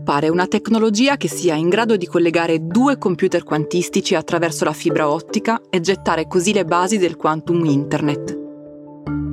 Sviluppare 0.00 0.28
una 0.28 0.46
tecnologia 0.46 1.16
che 1.16 1.28
sia 1.28 1.54
in 1.54 1.68
grado 1.68 1.96
di 1.96 2.06
collegare 2.06 2.66
due 2.66 2.96
computer 2.96 3.44
quantistici 3.44 4.14
attraverso 4.14 4.64
la 4.64 4.72
fibra 4.72 5.08
ottica 5.08 5.60
e 5.68 5.80
gettare 5.80 6.26
così 6.26 6.52
le 6.52 6.64
basi 6.64 6.96
del 6.96 7.16
quantum 7.16 7.64
internet. 7.64 8.38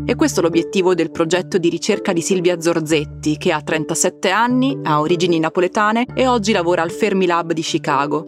E 0.06 0.16
questo 0.16 0.40
è 0.40 0.44
l'obiettivo 0.44 0.94
del 0.94 1.12
progetto 1.12 1.58
di 1.58 1.70
ricerca 1.70 2.14
di 2.14 2.22
Silvia 2.22 2.60
Zorzetti, 2.60 3.38
che 3.38 3.52
ha 3.52 3.62
37 3.62 4.30
anni, 4.30 4.78
ha 4.84 5.00
origini 5.00 5.40
napoletane 5.40 6.06
e 6.14 6.28
oggi 6.28 6.52
lavora 6.52 6.82
al 6.82 6.92
Fermilab 6.92 7.54
di 7.54 7.62
Chicago. 7.62 8.26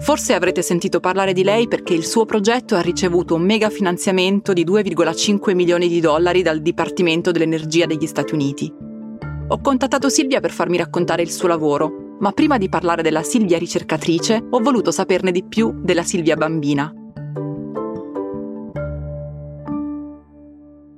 Forse 0.00 0.32
avrete 0.32 0.62
sentito 0.62 1.00
parlare 1.00 1.32
di 1.32 1.42
lei 1.42 1.68
perché 1.68 1.92
il 1.92 2.04
suo 2.04 2.24
progetto 2.24 2.76
ha 2.76 2.80
ricevuto 2.80 3.34
un 3.34 3.42
mega 3.42 3.68
finanziamento 3.68 4.52
di 4.52 4.64
2,5 4.64 5.54
milioni 5.54 5.88
di 5.88 6.00
dollari 6.00 6.42
dal 6.42 6.60
Dipartimento 6.60 7.30
dell'Energia 7.30 7.84
degli 7.84 8.06
Stati 8.06 8.32
Uniti. 8.32 8.87
Ho 9.50 9.60
contattato 9.62 10.10
Silvia 10.10 10.40
per 10.40 10.50
farmi 10.50 10.76
raccontare 10.76 11.22
il 11.22 11.30
suo 11.30 11.48
lavoro, 11.48 12.16
ma 12.20 12.32
prima 12.32 12.58
di 12.58 12.68
parlare 12.68 13.00
della 13.00 13.22
Silvia 13.22 13.56
ricercatrice 13.56 14.46
ho 14.50 14.60
voluto 14.60 14.90
saperne 14.90 15.32
di 15.32 15.42
più 15.42 15.72
della 15.82 16.02
Silvia 16.02 16.36
bambina. 16.36 16.92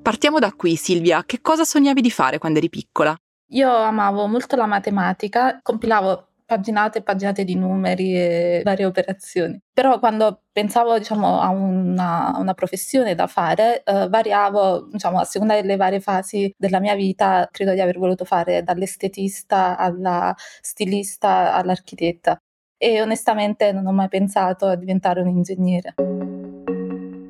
Partiamo 0.02 0.40
da 0.40 0.52
qui, 0.52 0.74
Silvia. 0.74 1.22
Che 1.24 1.40
cosa 1.40 1.62
sognavi 1.62 2.00
di 2.00 2.10
fare 2.10 2.38
quando 2.38 2.58
eri 2.58 2.68
piccola? 2.68 3.16
Io 3.50 3.72
amavo 3.72 4.26
molto 4.26 4.56
la 4.56 4.66
matematica, 4.66 5.60
compilavo 5.62 6.29
paginate 6.50 6.98
e 6.98 7.02
paginate 7.02 7.44
di 7.44 7.54
numeri 7.54 8.16
e 8.16 8.62
varie 8.64 8.84
operazioni. 8.84 9.56
Però 9.72 10.00
quando 10.00 10.42
pensavo 10.50 10.98
diciamo, 10.98 11.40
a 11.40 11.50
una, 11.50 12.34
una, 12.36 12.54
professione 12.54 13.14
da 13.14 13.28
fare, 13.28 13.84
eh, 13.84 14.08
variavo 14.08 14.88
diciamo, 14.90 15.20
a 15.20 15.24
seconda 15.24 15.54
delle 15.54 15.76
varie 15.76 16.00
fasi 16.00 16.52
della 16.58 16.80
mia 16.80 16.96
vita, 16.96 17.48
credo 17.52 17.72
di 17.72 17.80
aver 17.80 17.98
voluto 17.98 18.24
fare 18.24 18.64
dall'estetista 18.64 19.76
alla 19.76 20.34
stilista 20.60 21.54
all'architetta 21.54 22.36
e 22.76 23.00
onestamente 23.00 23.70
non 23.70 23.86
ho 23.86 23.92
mai 23.92 24.08
pensato 24.08 24.66
a 24.66 24.74
diventare 24.74 25.20
un 25.20 25.28
ingegnere. 25.28 25.94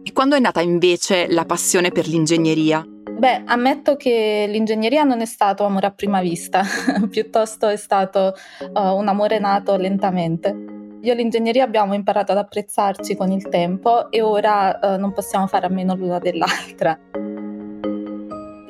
E 0.03 0.13
quando 0.15 0.35
è 0.35 0.41
nata 0.41 0.63
invece 0.63 1.31
la 1.31 1.45
passione 1.45 1.91
per 1.91 2.07
l'ingegneria? 2.07 3.00
Beh, 3.21 3.43
ammetto 3.45 3.97
che 3.97 4.47
l'ingegneria 4.49 5.05
non 5.05 5.21
è 5.21 5.27
stato 5.27 5.67
amore 5.67 5.87
a 5.87 5.91
prima 5.91 6.23
vista, 6.23 6.63
piuttosto 7.11 7.69
è 7.69 7.77
stato 7.77 8.33
uh, 8.73 8.81
un 8.97 9.09
amore 9.09 9.39
nato 9.39 9.77
lentamente. 9.77 10.49
Io 11.03 11.13
e 11.13 11.15
l'ingegneria 11.15 11.65
abbiamo 11.65 11.93
imparato 11.93 12.33
ad 12.33 12.39
apprezzarci 12.39 13.17
con 13.17 13.31
il 13.31 13.47
tempo 13.51 14.11
e 14.11 14.23
ora 14.23 14.79
uh, 14.81 14.99
non 14.99 15.13
possiamo 15.13 15.47
fare 15.49 15.67
a 15.67 15.69
meno 15.69 15.95
l'una 15.95 16.19
dell'altra. 16.19 16.99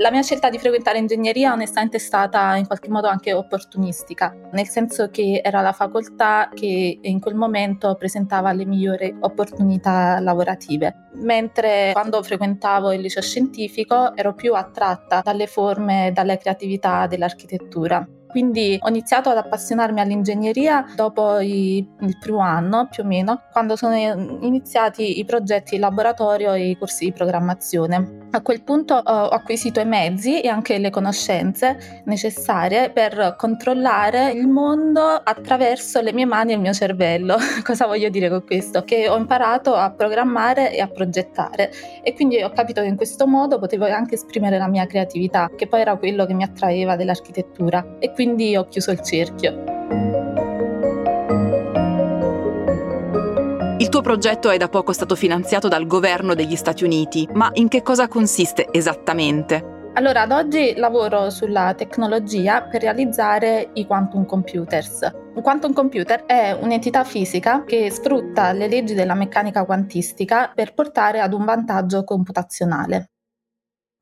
La 0.00 0.10
mia 0.10 0.22
scelta 0.22 0.48
di 0.48 0.58
frequentare 0.58 0.96
ingegneria 0.96 1.52
onestamente 1.52 1.98
è 1.98 2.00
stata 2.00 2.56
in 2.56 2.66
qualche 2.66 2.88
modo 2.88 3.06
anche 3.06 3.34
opportunistica, 3.34 4.34
nel 4.52 4.66
senso 4.66 5.10
che 5.10 5.42
era 5.44 5.60
la 5.60 5.72
facoltà 5.72 6.48
che 6.54 7.00
in 7.02 7.20
quel 7.20 7.34
momento 7.34 7.94
presentava 7.96 8.50
le 8.52 8.64
migliori 8.64 9.14
opportunità 9.20 10.18
lavorative, 10.20 11.10
mentre 11.16 11.90
quando 11.92 12.22
frequentavo 12.22 12.92
il 12.92 13.02
liceo 13.02 13.20
scientifico 13.20 14.16
ero 14.16 14.32
più 14.32 14.54
attratta 14.54 15.20
dalle 15.22 15.46
forme, 15.46 16.12
dalle 16.14 16.38
creatività 16.38 17.06
dell'architettura. 17.06 18.08
Quindi 18.30 18.78
ho 18.80 18.88
iniziato 18.88 19.28
ad 19.30 19.36
appassionarmi 19.36 20.00
all'ingegneria 20.00 20.86
dopo 20.94 21.38
i, 21.38 21.78
il 22.00 22.18
primo 22.18 22.40
anno, 22.40 22.88
più 22.90 23.02
o 23.02 23.06
meno, 23.06 23.42
quando 23.52 23.76
sono 23.76 23.94
iniziati 23.94 25.18
i 25.18 25.24
progetti 25.24 25.74
in 25.74 25.80
laboratorio 25.80 26.52
e 26.54 26.70
i 26.70 26.78
corsi 26.78 27.06
di 27.06 27.12
programmazione. 27.12 28.28
A 28.32 28.42
quel 28.42 28.62
punto 28.62 28.94
ho 28.94 29.28
acquisito 29.28 29.80
i 29.80 29.84
mezzi 29.84 30.40
e 30.40 30.48
anche 30.48 30.78
le 30.78 30.90
conoscenze 30.90 32.02
necessarie 32.04 32.90
per 32.90 33.34
controllare 33.36 34.30
il 34.30 34.46
mondo 34.46 35.02
attraverso 35.02 36.00
le 36.00 36.12
mie 36.12 36.26
mani 36.26 36.52
e 36.52 36.54
il 36.54 36.60
mio 36.60 36.72
cervello. 36.72 37.36
Cosa 37.64 37.86
voglio 37.86 38.08
dire 38.08 38.28
con 38.28 38.44
questo? 38.44 38.84
Che 38.84 39.08
ho 39.08 39.16
imparato 39.16 39.74
a 39.74 39.90
programmare 39.90 40.72
e 40.72 40.80
a 40.80 40.86
progettare 40.86 41.72
e 42.02 42.14
quindi 42.14 42.42
ho 42.42 42.50
capito 42.50 42.80
che 42.80 42.86
in 42.86 42.96
questo 42.96 43.26
modo 43.26 43.58
potevo 43.58 43.86
anche 43.86 44.14
esprimere 44.14 44.58
la 44.58 44.68
mia 44.68 44.86
creatività, 44.86 45.50
che 45.56 45.66
poi 45.66 45.80
era 45.80 45.96
quello 45.96 46.26
che 46.26 46.34
mi 46.34 46.44
attraeva 46.44 46.96
dell'architettura. 46.96 47.96
E 47.98 48.12
quindi 48.20 48.54
ho 48.54 48.68
chiuso 48.68 48.90
il 48.90 49.00
cerchio. 49.00 49.50
Il 53.78 53.88
tuo 53.88 54.02
progetto 54.02 54.50
è 54.50 54.58
da 54.58 54.68
poco 54.68 54.92
stato 54.92 55.16
finanziato 55.16 55.68
dal 55.68 55.86
governo 55.86 56.34
degli 56.34 56.54
Stati 56.54 56.84
Uniti, 56.84 57.26
ma 57.32 57.48
in 57.54 57.68
che 57.68 57.80
cosa 57.80 58.08
consiste 58.08 58.68
esattamente? 58.72 59.88
Allora, 59.94 60.20
ad 60.20 60.32
oggi 60.32 60.74
lavoro 60.76 61.30
sulla 61.30 61.72
tecnologia 61.74 62.60
per 62.64 62.82
realizzare 62.82 63.70
i 63.72 63.86
quantum 63.86 64.26
computers. 64.26 65.10
Un 65.34 65.40
quantum 65.40 65.72
computer 65.72 66.26
è 66.26 66.52
un'entità 66.60 67.04
fisica 67.04 67.64
che 67.64 67.90
sfrutta 67.90 68.52
le 68.52 68.68
leggi 68.68 68.92
della 68.92 69.14
meccanica 69.14 69.64
quantistica 69.64 70.52
per 70.54 70.74
portare 70.74 71.20
ad 71.20 71.32
un 71.32 71.46
vantaggio 71.46 72.04
computazionale. 72.04 73.12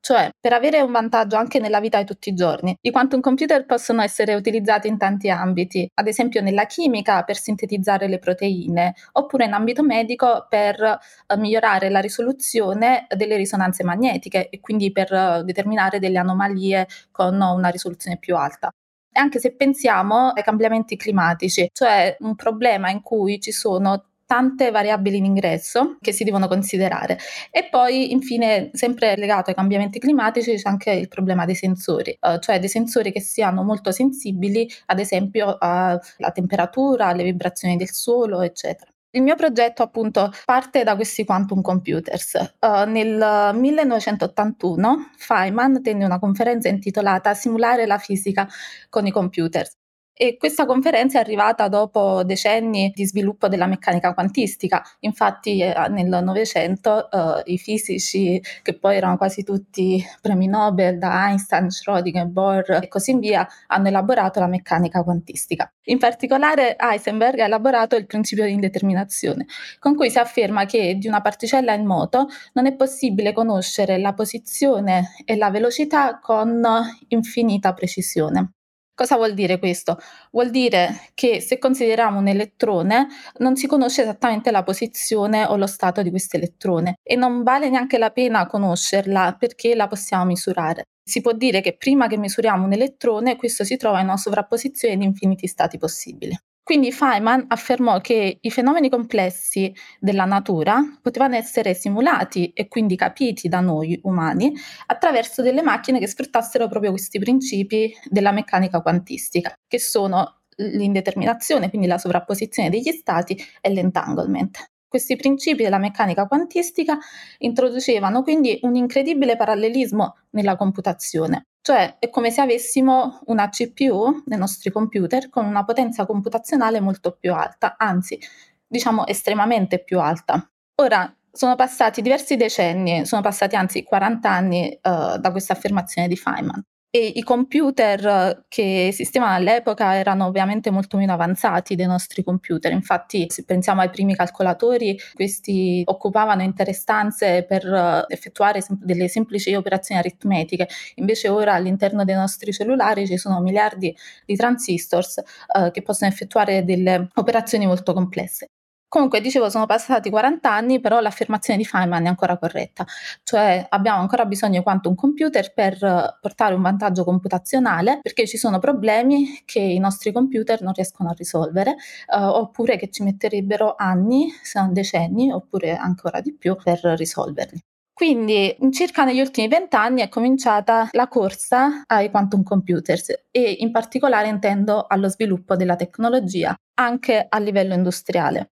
Cioè, 0.09 0.31
per 0.41 0.55
avere 0.55 0.81
un 0.81 0.91
vantaggio 0.91 1.37
anche 1.37 1.59
nella 1.59 1.81
vita 1.81 1.99
di 1.99 2.07
tutti 2.07 2.31
i 2.31 2.35
giorni, 2.35 2.75
i 2.81 2.91
quantum 2.91 3.21
computer 3.21 3.67
possono 3.67 4.01
essere 4.01 4.35
utilizzati 4.35 4.89
in 4.89 4.97
tanti 4.97 5.29
ambiti, 5.29 5.87
ad 5.93 6.07
esempio 6.07 6.41
nella 6.41 6.65
chimica 6.65 7.25
per 7.25 7.37
sintetizzare 7.37 8.09
le 8.09 8.19
proteine, 8.19 8.95
oppure 9.13 9.45
in 9.45 9.53
ambito 9.53 9.83
medico 9.83 10.47
per 10.49 10.81
eh, 10.81 11.37
migliorare 11.37 11.91
la 11.91 12.01
risoluzione 12.01 13.07
delle 13.15 13.37
risonanze 13.37 13.85
magnetiche 13.85 14.49
e 14.49 14.61
quindi 14.61 14.93
per 14.93 15.13
eh, 15.13 15.43
determinare 15.45 15.99
delle 15.99 16.17
anomalie 16.17 16.87
con 17.11 17.39
una 17.39 17.69
risoluzione 17.69 18.17
più 18.17 18.35
alta. 18.35 18.71
Anche 19.13 19.39
se 19.39 19.55
pensiamo 19.57 20.29
ai 20.29 20.43
cambiamenti 20.43 20.97
climatici, 20.97 21.69
cioè 21.71 22.17
un 22.21 22.35
problema 22.35 22.89
in 22.89 23.03
cui 23.03 23.41
ci 23.41 23.53
sono 23.53 24.08
tante 24.29 24.71
variabili 24.71 25.17
in 25.17 25.25
ingresso 25.25 25.97
che 26.03 26.13
si 26.13 26.23
devono 26.23 26.49
considerare. 26.49 27.19
E 27.51 27.67
poi, 27.71 28.13
infine, 28.13 28.69
sempre 28.75 29.17
legato 29.17 29.49
ai 29.49 29.57
cambiamenti 29.57 29.99
climatici, 29.99 30.55
c'è 30.55 30.69
anche 30.69 30.91
il 30.91 31.09
problema 31.09 31.47
dei 31.47 31.55
sensori, 31.55 32.11
eh, 32.21 32.39
cioè 32.39 32.61
dei 32.61 32.69
sensori 32.69 33.11
che 33.11 33.23
siano 33.23 33.63
molto 33.63 33.91
sensibili, 33.91 34.71
ad 34.87 34.99
esempio, 34.99 35.57
alla 35.59 35.99
temperatura, 36.35 37.07
alle 37.07 37.23
vibrazioni 37.25 37.77
del 37.77 37.91
suolo, 37.91 38.43
eccetera. 38.43 38.93
Il 39.13 39.23
mio 39.23 39.35
progetto 39.35 39.83
appunto 39.83 40.31
parte 40.45 40.85
da 40.85 40.95
questi 40.95 41.25
quantum 41.25 41.63
computers. 41.63 42.35
Uh, 42.61 42.85
nel 42.87 43.55
1981 43.55 45.13
Feynman 45.17 45.81
tenne 45.83 46.05
una 46.05 46.19
conferenza 46.19 46.69
intitolata 46.69 47.33
Simulare 47.33 47.87
la 47.87 47.97
fisica 47.97 48.47
con 48.91 49.07
i 49.07 49.11
computers 49.11 49.78
e 50.21 50.37
questa 50.37 50.67
conferenza 50.67 51.19
è 51.19 51.21
arrivata 51.21 51.69
dopo 51.69 52.25
decenni 52.25 52.93
di 52.93 53.07
sviluppo 53.07 53.47
della 53.47 53.67
meccanica 53.67 54.13
quantistica. 54.15 54.83
Infatti 55.01 55.61
eh, 55.61 55.73
nel 55.91 56.09
Novecento 56.25 57.09
eh, 57.09 57.43
i 57.53 57.57
fisici, 57.57 58.43
che 58.63 58.77
poi 58.77 58.97
erano 58.97 59.17
quasi 59.17 59.45
tutti 59.45 60.05
premi 60.21 60.49
Nobel, 60.49 60.99
da 60.99 61.29
Einstein, 61.29 61.69
Schrödinger, 61.69 62.27
Bohr 62.27 62.81
e 62.83 62.89
così 62.89 63.17
via, 63.17 63.47
hanno 63.69 63.87
elaborato 63.87 64.41
la 64.41 64.49
meccanica 64.49 65.05
quantistica. 65.05 65.73
In 65.85 65.99
particolare 65.99 66.75
Heisenberg 66.77 67.39
ha 67.39 67.45
elaborato 67.45 67.95
il 67.95 68.07
principio 68.07 68.45
di 68.45 68.53
indeterminazione, 68.53 69.47
con 69.79 69.95
cui 69.95 70.11
si 70.11 70.19
afferma 70.19 70.67
che 70.67 70.97
di 70.99 71.07
una 71.07 71.21
particella 71.21 71.75
in 71.75 71.87
moto 71.87 72.27
non 72.55 72.67
è 72.67 72.75
possibile 72.75 73.33
conoscere 73.33 73.99
la 73.99 74.15
posizione 74.15 75.11
e 75.25 75.37
la 75.37 75.51
velocità 75.51 76.19
con 76.19 76.61
infinita 77.07 77.73
precisione. 77.73 78.55
Cosa 78.99 79.15
vuol 79.15 79.33
dire 79.33 79.61
questo? 79.61 79.97
Vuol 80.33 80.51
dire 80.51 81.11
che 81.15 81.41
se 81.41 81.59
consideriamo 81.59 82.19
un 82.19 82.27
elettrone 82.27 83.07
non 83.37 83.55
si 83.55 83.69
conosce 83.69 84.03
esattamente 84.03 84.51
la 84.51 84.65
posizione 84.65 85.45
o 85.45 85.57
lo 85.57 85.69
stato 85.69 86.03
di 86.03 86.11
questo 86.11 86.37
elettrone 86.37 86.97
e 87.05 87.15
non 87.15 87.45
vale 87.45 87.71
neanche 87.71 87.97
la 87.97 88.11
pena 88.11 88.49
conoscerla 88.49 89.37
perché 89.39 89.77
la 89.77 89.87
possiamo 89.87 90.25
misurare. 90.25 90.87
Si 91.01 91.21
può 91.21 91.31
dire 91.31 91.61
che 91.61 91.77
prima 91.77 92.09
che 92.09 92.19
misuriamo 92.19 92.65
un 92.65 92.73
elettrone 92.73 93.37
questo 93.37 93.63
si 93.63 93.77
trova 93.77 94.01
in 94.01 94.07
una 94.07 94.17
sovrapposizione 94.17 94.97
di 94.97 95.05
infiniti 95.05 95.47
stati 95.47 95.79
possibili. 95.79 96.37
Quindi 96.69 96.93
Feynman 96.93 97.47
affermò 97.49 97.99
che 98.03 98.41
i 98.43 98.51
fenomeni 98.51 98.91
complessi 98.91 99.75
della 99.99 100.27
natura 100.27 100.99
potevano 101.01 101.35
essere 101.35 101.73
simulati 101.73 102.53
e 102.53 102.69
quindi 102.69 102.95
capiti 102.95 103.49
da 103.49 103.61
noi 103.61 103.99
umani 104.03 104.53
attraverso 104.85 105.41
delle 105.41 105.63
macchine 105.63 105.99
che 105.99 106.07
sfruttassero 106.07 106.69
proprio 106.69 106.91
questi 106.91 107.19
principi 107.19 107.91
della 108.05 108.33
meccanica 108.33 108.83
quantistica, 108.83 109.55
che 109.67 109.81
sono 109.81 110.41
l'indeterminazione, 110.57 111.71
quindi 111.71 111.87
la 111.87 111.97
sovrapposizione 111.97 112.69
degli 112.69 112.93
stati 112.93 113.35
e 113.63 113.73
l'entanglement. 113.73 114.63
Questi 114.87 115.17
principi 115.17 115.63
della 115.63 115.79
meccanica 115.79 116.27
quantistica 116.27 116.99
introducevano 117.39 118.23
quindi 118.23 118.59
un 118.65 118.75
incredibile 118.75 119.37
parallelismo 119.37 120.17
nella 120.33 120.55
computazione, 120.57 121.47
cioè 121.69 121.97
è 121.99 122.09
come 122.09 122.31
se 122.31 122.41
avessimo 122.41 123.21
una 123.27 123.51
CPU 123.51 124.23
nei 124.25 124.39
nostri 124.39 124.71
computer 124.71 125.29
con 125.29 125.45
una 125.45 125.67
potenza 125.67 126.07
computazionale 126.07 126.81
molto 126.81 127.15
più 127.21 127.35
alta, 127.35 127.77
anzi 127.77 128.19
diciamo 128.67 129.07
estremamente 129.07 129.85
più 129.85 130.01
alta. 130.01 130.51
Ora, 130.77 131.15
sono 131.31 131.57
passati 131.57 132.01
diversi 132.01 132.37
decenni, 132.37 133.05
sono 133.05 133.21
passati 133.21 133.55
anzi 133.55 133.83
40 133.83 134.31
anni 134.31 134.79
uh, 134.83 135.19
da 135.19 135.31
questa 135.31 135.53
affermazione 135.53 136.09
di 136.09 136.17
Feynman. 136.17 136.65
E 136.91 137.13
i 137.17 137.23
computer 137.23 138.47
che 138.49 138.87
esistevano 138.87 139.35
all'epoca 139.35 139.95
erano 139.95 140.25
ovviamente 140.25 140.71
molto 140.71 140.97
meno 140.97 141.13
avanzati 141.13 141.75
dei 141.75 141.85
nostri 141.85 142.23
computer, 142.25 142.73
infatti 142.73 143.27
se 143.29 143.45
pensiamo 143.45 143.83
ai 143.83 143.91
primi 143.91 144.15
calcolatori, 144.15 144.99
questi 145.13 145.83
occupavano 145.85 146.43
intere 146.43 146.73
stanze 146.73 147.45
per 147.47 147.67
eh, 147.67 148.05
effettuare 148.09 148.63
delle 148.71 149.09
semplici 149.09 149.55
operazioni 149.55 150.01
aritmetiche, 150.01 150.67
invece 150.95 151.29
ora 151.29 151.53
all'interno 151.53 152.05
dei 152.05 152.15
nostri 152.15 152.53
cellulari 152.55 153.07
ci 153.07 153.19
sono 153.19 153.41
miliardi 153.43 153.95
di 154.25 154.35
transistors 154.35 155.19
eh, 155.19 155.71
che 155.71 155.83
possono 155.83 156.11
effettuare 156.11 156.65
delle 156.65 157.09
operazioni 157.17 157.67
molto 157.67 157.93
complesse. 157.93 158.49
Comunque, 158.89 159.21
dicevo, 159.21 159.51
sono 159.51 159.67
passati 159.67 160.09
40 160.09 160.51
anni, 160.51 160.81
però 160.81 161.01
l'affermazione 161.01 161.59
di 161.59 161.67
Feynman 161.67 162.07
è 162.07 162.09
ancora 162.09 162.39
corretta, 162.39 162.87
cioè 163.23 163.67
abbiamo 163.69 164.01
ancora 164.01 164.25
bisogno 164.25 164.59
di 164.59 164.63
quantum 164.63 164.95
computer 164.95 165.53
per 165.53 166.19
portare 166.21 166.55
un 166.55 166.63
vantaggio 166.63 167.05
computazionale 167.05 167.99
perché 168.01 168.27
ci 168.27 168.39
sono 168.39 168.59
problemi 168.59 169.43
che 169.45 169.61
i 169.61 169.79
nostri 169.79 170.11
computer 170.11 170.63
non 170.63 170.73
riescono 170.73 171.11
a 171.11 171.15
risolvere 171.15 171.73
eh, 171.73 172.17
oppure 172.17 172.79
che 172.79 172.89
ci 172.89 173.03
metterebbero 173.03 173.75
anni, 173.77 174.31
se 174.43 174.59
non 174.59 174.73
decenni, 174.73 175.31
oppure 175.31 175.77
ancora 175.77 176.23
di 176.23 176.35
più 176.35 176.57
per 176.57 176.81
risolverli. 176.83 177.61
Quindi 177.93 178.57
circa 178.71 179.05
negli 179.05 179.21
ultimi 179.21 179.49
vent'anni 179.49 180.03
è 180.03 180.09
cominciata 180.09 180.89
la 180.93 181.09
corsa 181.09 181.83
ai 181.87 182.11
quantum 182.11 182.43
computers 182.43 183.13
e 183.31 183.57
in 183.59 183.71
particolare 183.71 184.29
intendo 184.29 184.87
allo 184.89 185.09
sviluppo 185.09 185.57
della 185.57 185.77
tecnologia 185.77 186.55
anche 186.75 187.27
a 187.29 187.39
livello 187.39 187.75
industriale. 187.75 188.51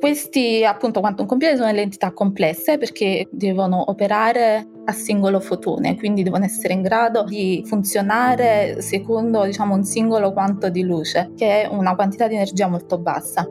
Questi 0.00 0.64
appunto 0.64 1.00
quantum 1.00 1.26
computer 1.26 1.56
sono 1.56 1.68
delle 1.68 1.82
entità 1.82 2.12
complesse 2.12 2.78
perché 2.78 3.26
devono 3.32 3.90
operare 3.90 4.68
a 4.84 4.92
singolo 4.92 5.40
fotone, 5.40 5.96
quindi 5.96 6.22
devono 6.22 6.44
essere 6.44 6.72
in 6.74 6.82
grado 6.82 7.24
di 7.24 7.64
funzionare 7.66 8.80
secondo 8.80 9.44
diciamo 9.44 9.74
un 9.74 9.82
singolo 9.82 10.32
quanto 10.32 10.68
di 10.68 10.82
luce, 10.82 11.32
che 11.36 11.62
è 11.62 11.66
una 11.66 11.96
quantità 11.96 12.28
di 12.28 12.34
energia 12.34 12.68
molto 12.68 12.98
bassa. 12.98 13.46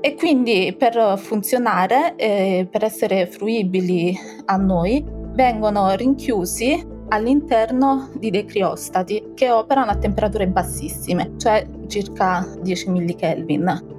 E 0.00 0.14
quindi 0.16 0.74
per 0.78 1.14
funzionare, 1.16 2.14
eh, 2.16 2.68
per 2.70 2.84
essere 2.84 3.26
fruibili 3.26 4.14
a 4.44 4.56
noi, 4.56 5.02
vengono 5.32 5.94
rinchiusi 5.94 6.92
all'interno 7.08 8.10
di 8.18 8.30
dei 8.30 8.44
criostati 8.44 9.30
che 9.34 9.50
operano 9.50 9.92
a 9.92 9.96
temperature 9.96 10.46
bassissime, 10.46 11.32
cioè 11.38 11.66
circa 11.86 12.46
10 12.60 12.90
millikelvin. 12.90 13.93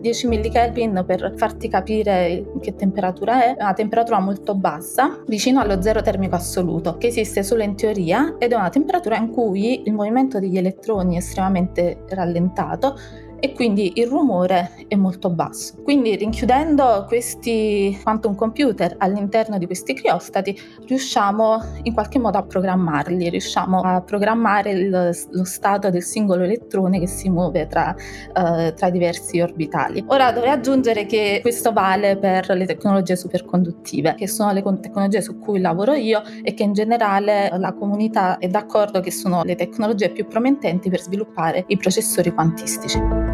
10 0.00 0.26
millikelvin 0.26 1.04
per 1.06 1.34
farti 1.36 1.68
capire 1.68 2.44
che 2.60 2.74
temperatura 2.74 3.44
è, 3.44 3.56
è 3.56 3.62
una 3.62 3.72
temperatura 3.72 4.18
molto 4.20 4.54
bassa, 4.54 5.22
vicino 5.26 5.60
allo 5.60 5.80
zero 5.82 6.02
termico 6.02 6.34
assoluto, 6.34 6.96
che 6.96 7.08
esiste 7.08 7.42
solo 7.42 7.62
in 7.62 7.74
teoria 7.74 8.36
ed 8.38 8.52
è 8.52 8.54
una 8.54 8.70
temperatura 8.70 9.16
in 9.16 9.30
cui 9.30 9.82
il 9.86 9.92
movimento 9.92 10.38
degli 10.38 10.56
elettroni 10.56 11.14
è 11.14 11.18
estremamente 11.18 12.04
rallentato 12.08 12.96
e 13.40 13.52
quindi 13.52 13.92
il 13.96 14.06
rumore 14.06 14.86
è 14.88 14.94
molto 14.94 15.30
basso. 15.30 15.74
Quindi 15.82 16.16
rinchiudendo 16.16 17.04
questi 17.06 17.98
quantum 18.02 18.34
computer 18.34 18.94
all'interno 18.98 19.58
di 19.58 19.66
questi 19.66 19.94
criostati 19.94 20.58
riusciamo 20.86 21.62
in 21.82 21.92
qualche 21.92 22.18
modo 22.18 22.38
a 22.38 22.42
programmarli, 22.42 23.28
riusciamo 23.28 23.80
a 23.80 24.00
programmare 24.00 24.70
il, 24.70 25.26
lo 25.30 25.44
stato 25.44 25.90
del 25.90 26.02
singolo 26.02 26.44
elettrone 26.44 26.98
che 26.98 27.06
si 27.06 27.28
muove 27.28 27.66
tra, 27.66 27.94
uh, 27.94 28.72
tra 28.74 28.90
diversi 28.90 29.40
orbitali. 29.40 30.04
Ora 30.08 30.32
dovrei 30.32 30.52
aggiungere 30.52 31.06
che 31.06 31.38
questo 31.42 31.72
vale 31.72 32.16
per 32.16 32.48
le 32.50 32.66
tecnologie 32.66 33.16
superconduttive, 33.16 34.14
che 34.14 34.26
sono 34.26 34.52
le 34.52 34.62
tecnologie 34.80 35.20
su 35.20 35.38
cui 35.38 35.60
lavoro 35.60 35.94
io 35.94 36.22
e 36.42 36.54
che 36.54 36.62
in 36.62 36.72
generale 36.72 37.50
la 37.58 37.72
comunità 37.74 38.38
è 38.38 38.48
d'accordo 38.48 39.00
che 39.00 39.10
sono 39.10 39.42
le 39.44 39.54
tecnologie 39.54 40.10
più 40.10 40.26
promettenti 40.26 40.90
per 40.90 41.00
sviluppare 41.00 41.64
i 41.68 41.76
processori 41.76 42.32
quantistici. 42.32 43.27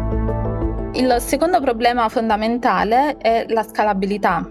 Il 0.95 1.13
secondo 1.19 1.59
problema 1.59 2.07
fondamentale 2.07 3.17
è 3.17 3.45
la 3.49 3.63
scalabilità, 3.63 4.49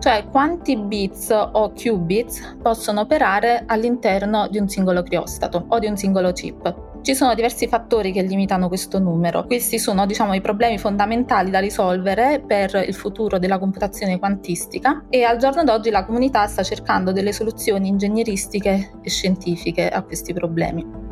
cioè 0.00 0.26
quanti 0.28 0.76
bits 0.76 1.30
o 1.30 1.72
qubits 1.72 2.56
possono 2.60 3.02
operare 3.02 3.62
all'interno 3.64 4.48
di 4.48 4.58
un 4.58 4.68
singolo 4.68 5.04
criostato 5.04 5.66
o 5.68 5.78
di 5.78 5.86
un 5.86 5.96
singolo 5.96 6.32
chip. 6.32 7.00
Ci 7.00 7.14
sono 7.14 7.32
diversi 7.34 7.68
fattori 7.68 8.10
che 8.10 8.22
limitano 8.22 8.66
questo 8.66 8.98
numero. 8.98 9.44
Questi 9.44 9.78
sono 9.78 10.04
diciamo, 10.04 10.34
i 10.34 10.40
problemi 10.40 10.78
fondamentali 10.78 11.50
da 11.50 11.60
risolvere 11.60 12.42
per 12.44 12.74
il 12.84 12.94
futuro 12.94 13.38
della 13.38 13.60
computazione 13.60 14.18
quantistica 14.18 15.04
e 15.08 15.22
al 15.22 15.36
giorno 15.36 15.62
d'oggi 15.62 15.90
la 15.90 16.04
comunità 16.04 16.44
sta 16.48 16.64
cercando 16.64 17.12
delle 17.12 17.32
soluzioni 17.32 17.86
ingegneristiche 17.86 18.98
e 19.00 19.08
scientifiche 19.08 19.88
a 19.88 20.02
questi 20.02 20.32
problemi. 20.32 21.03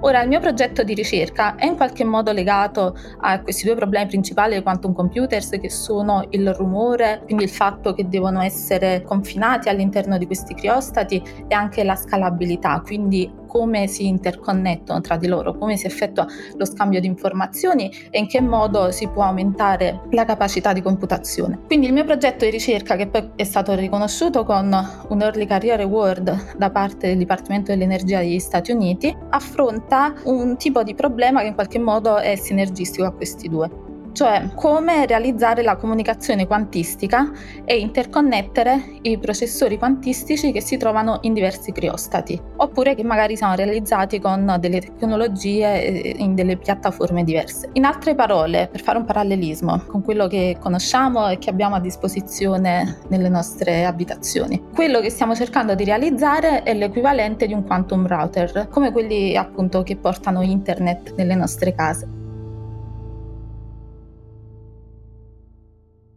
Ora, 0.00 0.22
il 0.22 0.28
mio 0.28 0.38
progetto 0.38 0.84
di 0.84 0.94
ricerca 0.94 1.56
è 1.56 1.66
in 1.66 1.74
qualche 1.74 2.04
modo 2.04 2.30
legato 2.30 2.96
a 3.20 3.40
questi 3.40 3.64
due 3.64 3.74
problemi 3.74 4.06
principali 4.06 4.52
dei 4.52 4.62
quantum 4.62 4.92
computers, 4.92 5.50
che 5.60 5.68
sono 5.70 6.24
il 6.30 6.54
rumore, 6.54 7.22
quindi 7.24 7.42
il 7.42 7.50
fatto 7.50 7.92
che 7.94 8.08
devono 8.08 8.40
essere 8.40 9.02
confinati 9.02 9.68
all'interno 9.68 10.16
di 10.16 10.26
questi 10.26 10.54
criostati, 10.54 11.20
e 11.48 11.52
anche 11.52 11.82
la 11.82 11.96
scalabilità, 11.96 12.80
quindi 12.84 13.28
come 13.48 13.88
si 13.88 14.06
interconnettono 14.06 15.00
tra 15.00 15.16
di 15.16 15.26
loro, 15.26 15.56
come 15.58 15.76
si 15.76 15.86
effettua 15.86 16.26
lo 16.56 16.64
scambio 16.64 17.00
di 17.00 17.08
informazioni 17.08 17.90
e 18.10 18.20
in 18.20 18.28
che 18.28 18.40
modo 18.40 18.92
si 18.92 19.08
può 19.08 19.24
aumentare 19.24 20.02
la 20.10 20.24
capacità 20.24 20.72
di 20.72 20.82
computazione. 20.82 21.58
Quindi 21.66 21.86
il 21.86 21.92
mio 21.92 22.04
progetto 22.04 22.44
di 22.44 22.52
ricerca, 22.52 22.94
che 22.94 23.08
poi 23.08 23.30
è 23.34 23.44
stato 23.44 23.74
riconosciuto 23.74 24.44
con 24.44 24.72
un 25.08 25.20
Early 25.20 25.46
Career 25.46 25.80
Award 25.80 26.56
da 26.56 26.70
parte 26.70 27.08
del 27.08 27.18
Dipartimento 27.18 27.72
dell'Energia 27.72 28.20
degli 28.20 28.38
Stati 28.38 28.70
Uniti, 28.70 29.14
affronta 29.30 30.14
un 30.24 30.56
tipo 30.56 30.82
di 30.84 30.94
problema 30.94 31.40
che 31.40 31.48
in 31.48 31.54
qualche 31.54 31.78
modo 31.78 32.18
è 32.18 32.36
sinergistico 32.36 33.06
a 33.06 33.12
questi 33.12 33.48
due 33.48 33.86
cioè 34.18 34.48
come 34.56 35.06
realizzare 35.06 35.62
la 35.62 35.76
comunicazione 35.76 36.48
quantistica 36.48 37.30
e 37.64 37.78
interconnettere 37.78 38.98
i 39.02 39.16
processori 39.16 39.78
quantistici 39.78 40.50
che 40.50 40.60
si 40.60 40.76
trovano 40.76 41.18
in 41.20 41.34
diversi 41.34 41.70
criostati, 41.70 42.36
oppure 42.56 42.96
che 42.96 43.04
magari 43.04 43.36
sono 43.36 43.54
realizzati 43.54 44.18
con 44.18 44.56
delle 44.58 44.80
tecnologie 44.80 45.84
eh, 45.84 46.14
in 46.18 46.34
delle 46.34 46.56
piattaforme 46.56 47.22
diverse. 47.22 47.68
In 47.74 47.84
altre 47.84 48.16
parole, 48.16 48.66
per 48.68 48.80
fare 48.80 48.98
un 48.98 49.04
parallelismo 49.04 49.84
con 49.86 50.02
quello 50.02 50.26
che 50.26 50.56
conosciamo 50.58 51.28
e 51.28 51.38
che 51.38 51.50
abbiamo 51.50 51.76
a 51.76 51.80
disposizione 51.80 52.98
nelle 53.10 53.28
nostre 53.28 53.84
abitazioni, 53.84 54.60
quello 54.74 54.98
che 54.98 55.10
stiamo 55.10 55.36
cercando 55.36 55.76
di 55.76 55.84
realizzare 55.84 56.64
è 56.64 56.74
l'equivalente 56.74 57.46
di 57.46 57.52
un 57.52 57.64
quantum 57.64 58.04
router, 58.04 58.66
come 58.68 58.90
quelli 58.90 59.36
appunto 59.36 59.84
che 59.84 59.94
portano 59.94 60.42
internet 60.42 61.14
nelle 61.14 61.36
nostre 61.36 61.72
case. 61.72 62.17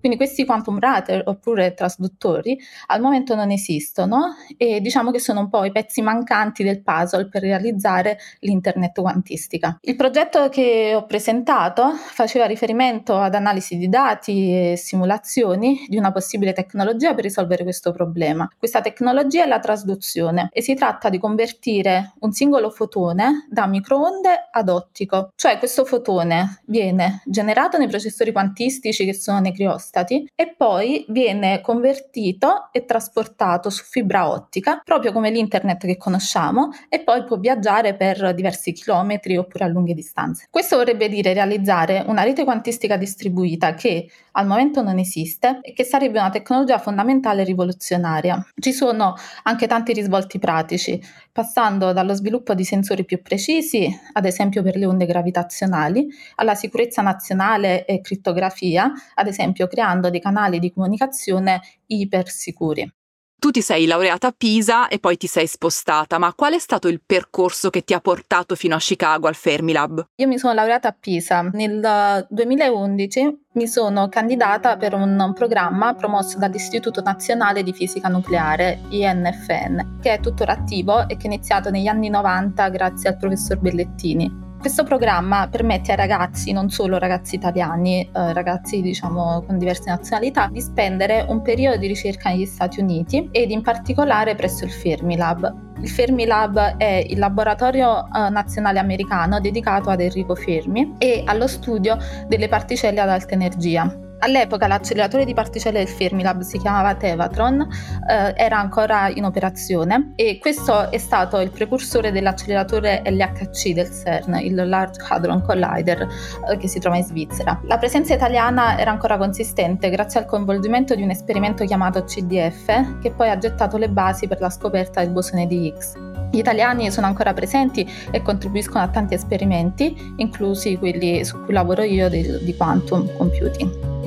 Quindi 0.02 0.18
questi 0.18 0.46
quantum 0.46 0.80
writer 0.82 1.22
oppure 1.26 1.76
trasduttori 1.76 2.60
al 2.88 3.02
momento 3.02 3.36
non 3.36 3.52
esistono 3.52 4.34
e 4.58 4.82
diciamo 4.82 5.12
che 5.12 5.20
sono 5.20 5.42
un 5.42 5.50
po' 5.50 5.64
i 5.64 5.72
pezzi 5.72 6.02
mancanti 6.02 6.64
del 6.64 6.82
puzzle 6.82 7.30
per 7.30 7.44
realizzare 7.44 8.18
l'internet 8.40 9.00
quantistica. 9.00 9.78
Il 9.82 9.96
progetto 9.96 10.50
che 10.50 10.94
ho 10.96 11.06
presentato 11.06 11.92
faceva 11.92 12.48
riferimento 12.48 13.16
ad 13.16 13.36
analisi 13.36 13.78
di 13.78 13.90
dati 13.90 14.72
e 14.72 14.76
simulazioni 14.76 15.86
di 15.88 15.98
una 15.98 16.12
possibile 16.12 16.54
tecnologia 16.54 17.14
per 17.14 17.26
risolvere 17.26 17.62
questo 17.62 17.92
problema. 17.92 18.50
Questa 18.58 18.82
tecnologia 18.82 19.44
è 19.44 19.48
la 19.48 19.60
trasduzione 19.60 20.50
e 20.52 20.64
si 20.64 20.74
tratta 20.74 21.10
di 21.10 21.20
convertire 21.20 22.14
un 22.22 22.32
singolo 22.32 22.72
fotone 22.72 23.46
da 23.52 23.68
microonde 23.68 24.50
ad 24.52 24.68
ottico, 24.68 25.34
cioè 25.36 25.60
questo 25.60 25.86
fotone 25.86 26.64
viene 26.66 27.22
generato 27.26 27.78
nei 27.78 27.88
processori 27.88 28.32
quantistici 28.32 29.06
che 29.06 29.14
sono 29.14 29.40
nei 29.40 29.54
criostati 29.54 29.90
aerostati 29.92 30.30
e 30.34 30.56
poi 30.56 31.06
viene 31.10 31.62
convertito 31.62 32.70
e 32.72 32.86
trasportato 32.86 33.70
su 33.70 33.84
fibra 33.84 34.30
ottica, 34.30 34.82
proprio 34.84 35.12
come 35.12 35.30
l'internet 35.30 35.86
che 35.86 35.98
conosciamo, 35.98 36.70
e 36.90 37.02
poi 37.02 37.24
può 37.26 37.38
viaggiare 37.38 37.96
per 37.96 38.34
diversi 38.34 38.72
chilometri 38.72 39.38
oppure 39.38 39.66
a 39.66 39.68
lunghe 39.68 39.94
distanze. 39.94 40.48
Questo 40.50 40.78
vorrebbe 40.78 41.10
dire 41.10 41.34
realizzare 41.34 42.04
una 42.08 42.24
rete 42.24 42.44
quantistica 42.44 42.96
distribuita 42.96 43.74
che 43.74 44.10
al 44.34 44.48
momento 44.48 44.82
non 44.82 44.98
esiste 44.98 45.60
e 45.62 45.74
che 45.74 45.84
sarebbe 45.84 46.20
una 46.20 46.30
tecnologia 46.30 46.80
fondamentale 46.80 47.42
e 47.42 47.46
rivoluzionaria. 47.46 48.46
Ci 48.58 48.72
sono 48.72 49.16
anche 49.44 49.68
tanti 49.68 49.94
risvolti 49.94 50.40
pratici, 50.40 51.02
passando 51.32 51.92
dallo 51.92 52.14
sviluppo 52.14 52.54
di 52.54 52.64
sensori 52.64 53.04
più 53.04 53.22
precisi, 53.22 53.90
ad 54.14 54.26
esempio 54.26 54.64
per 54.64 54.78
le 54.78 54.86
onde 54.86 55.06
gravitazionali, 55.06 56.08
alla 56.36 56.56
sicurezza 56.56 57.02
nazionale 57.02 57.86
e 57.86 58.02
crittografia, 58.02 58.92
ad 59.16 59.28
esempio 59.28 59.68
creando 59.82 60.12
dei 60.12 60.22
canali 60.22 60.60
di 60.60 60.72
comunicazione 60.72 61.62
ipersicuri. 61.88 62.94
Tu 63.42 63.50
ti 63.50 63.62
sei 63.64 63.88
laureata 63.88 64.28
a 64.28 64.34
Pisa 64.38 64.88
e 64.88 65.00
poi 65.00 65.18
ti 65.18 65.26
sei 65.26 65.48
spostata, 65.48 66.20
ma 66.20 66.32
qual 66.36 66.54
è 66.54 66.60
stato 66.60 66.88
il 66.88 67.02
percorso 67.04 67.72
che 67.72 67.84
ti 67.84 67.96
ha 67.96 68.00
portato 68.00 68.54
fino 68.54 68.76
a 68.76 68.78
Chicago 68.78 69.28
al 69.28 69.34
Fermilab? 69.34 70.10
Io 70.18 70.28
mi 70.28 70.38
sono 70.38 70.54
laureata 70.54 70.90
a 70.90 70.96
Pisa. 70.98 71.42
Nel 71.54 72.28
2011 72.30 73.46
mi 73.54 73.68
sono 73.68 74.10
candidata 74.10 74.78
per 74.78 74.94
un 74.94 75.32
programma 75.34 75.96
promosso 75.96 76.38
dall'Istituto 76.38 77.02
Nazionale 77.02 77.64
di 77.64 77.74
Fisica 77.74 78.10
Nucleare, 78.10 78.82
INFN, 78.90 79.98
che 80.00 80.14
è 80.14 80.20
tuttora 80.20 80.54
attivo 80.54 81.10
e 81.10 81.18
che 81.18 81.24
è 81.24 81.26
iniziato 81.26 81.72
negli 81.72 81.88
anni 81.88 82.10
90 82.10 82.70
grazie 82.70 83.10
al 83.10 83.18
professor 83.18 83.58
Bellettini. 83.58 84.51
Questo 84.62 84.84
programma 84.84 85.48
permette 85.50 85.90
ai 85.90 85.98
ragazzi, 85.98 86.52
non 86.52 86.70
solo 86.70 87.00
ragazzi 87.00 87.34
italiani, 87.34 88.04
eh, 88.04 88.32
ragazzi 88.32 88.84
diciamo 88.84 89.44
con 89.48 89.58
diverse 89.58 89.90
nazionalità, 89.90 90.50
di 90.52 90.62
spendere 90.62 91.26
un 91.28 91.42
periodo 91.42 91.78
di 91.78 91.88
ricerca 91.88 92.30
negli 92.30 92.46
Stati 92.46 92.80
Uniti 92.80 93.28
ed 93.32 93.50
in 93.50 93.64
particolare 93.64 94.36
presso 94.36 94.64
il 94.64 94.70
Fermilab. 94.70 95.80
Il 95.82 95.90
Fermilab 95.90 96.78
è 96.78 97.04
il 97.10 97.18
laboratorio 97.18 98.06
eh, 98.06 98.30
nazionale 98.30 98.78
americano 98.78 99.40
dedicato 99.40 99.90
ad 99.90 100.00
Enrico 100.00 100.36
Fermi 100.36 100.94
e 101.00 101.24
allo 101.26 101.48
studio 101.48 101.98
delle 102.28 102.48
particelle 102.48 103.00
ad 103.00 103.10
alta 103.10 103.34
energia. 103.34 104.11
All'epoca 104.24 104.68
l'acceleratore 104.68 105.26
di 105.26 105.34
particelle 105.34 105.80
del 105.80 105.88
Fermilab 105.88 106.42
si 106.42 106.60
chiamava 106.60 106.94
Tevatron, 106.94 107.68
eh, 108.08 108.34
era 108.36 108.60
ancora 108.60 109.10
in 109.10 109.26
operazione 109.26 110.12
e 110.16 110.38
questo 110.40 110.92
è 110.92 110.98
stato 111.00 111.40
il 111.40 111.50
precursore 111.50 112.12
dell'acceleratore 112.12 113.02
LHC 113.04 113.72
del 113.74 113.90
CERN, 113.90 114.36
il 114.44 114.54
Large 114.54 115.02
Hadron 115.10 115.42
Collider, 115.42 116.08
eh, 116.52 116.58
che 116.58 116.68
si 116.68 116.80
trova 116.80 116.98
in 116.98 117.04
Svizzera. 117.04 117.60
La 117.64 117.80
presenza 117.80 118.14
italiana 118.14 118.78
era 118.78 118.92
ancora 118.92 119.18
consistente 119.18 119.90
grazie 119.90 120.20
al 120.20 120.28
coinvolgimento 120.28 120.94
di 120.94 121.02
un 121.02 121.10
esperimento 121.10 121.66
chiamato 121.66 122.04
CDF, 122.04 123.00
che 123.02 123.10
poi 123.10 123.28
ha 123.32 123.40
gettato 123.40 123.78
le 123.78 123.90
basi 123.90 124.28
per 124.28 124.40
la 124.40 124.52
scoperta 124.52 125.02
del 125.02 125.10
bosone 125.10 125.48
di 125.48 125.66
Higgs. 125.66 125.94
Gli 126.30 126.38
italiani 126.38 126.92
sono 126.92 127.08
ancora 127.08 127.34
presenti 127.34 127.90
e 128.12 128.22
contribuiscono 128.22 128.84
a 128.84 128.88
tanti 128.88 129.16
esperimenti, 129.16 130.14
inclusi 130.18 130.78
quelli 130.78 131.26
su 131.26 131.44
cui 131.44 131.54
lavoro 131.54 131.82
io 131.82 132.08
di, 132.08 132.44
di 132.44 132.56
quantum 132.56 133.10
computing. 133.18 134.01